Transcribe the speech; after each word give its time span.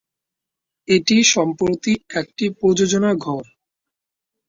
এটি 0.87 1.17
সম্প্রতি 1.33 1.91
একটি 2.19 2.45
প্রযোজনা 2.59 3.11
ঘর। 3.17 3.43